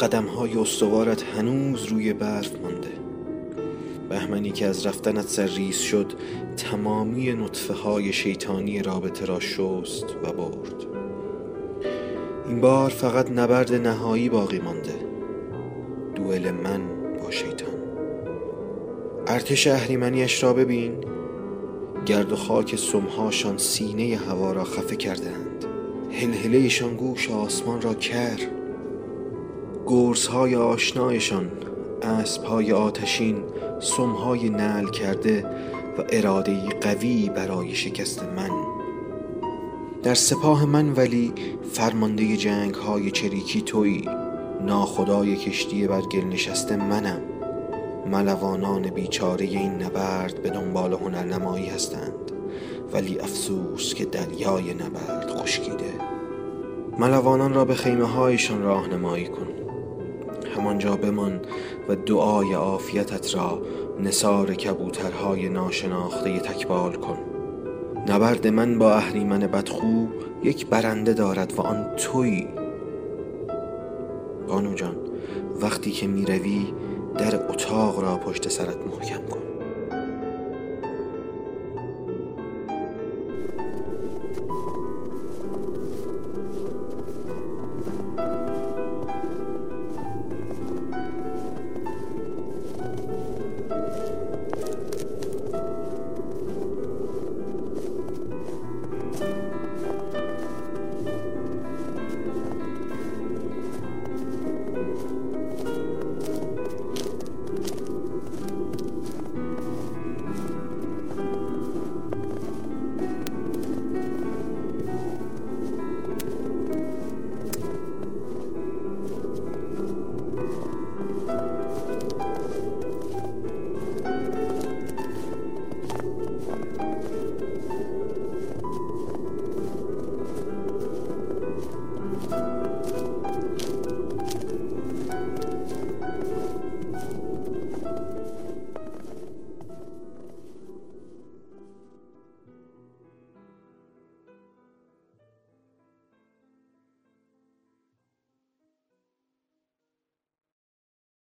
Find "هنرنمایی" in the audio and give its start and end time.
50.92-51.66